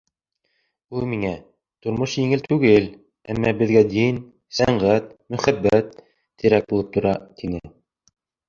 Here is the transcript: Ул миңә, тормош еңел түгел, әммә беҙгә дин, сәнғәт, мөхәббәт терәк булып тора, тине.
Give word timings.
Ул 0.99 1.03
миңә, 1.11 1.33
тормош 1.87 2.15
еңел 2.21 2.41
түгел, 2.47 2.87
әммә 3.33 3.53
беҙгә 3.61 3.85
дин, 3.93 4.19
сәнғәт, 4.61 5.15
мөхәббәт 5.37 5.95
терәк 6.11 6.71
булып 6.73 6.95
тора, 6.97 7.17
тине. 7.45 7.63